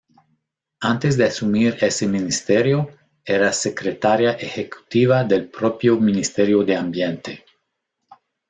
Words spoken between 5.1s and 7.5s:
del propio Ministerio de Ambiente.